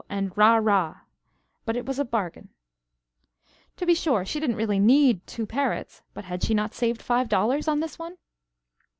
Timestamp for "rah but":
0.55-1.77